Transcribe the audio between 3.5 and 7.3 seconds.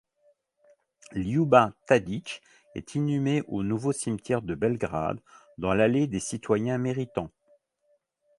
Nouveau cimetière de Belgrade dans l'allée des citoyens méritants.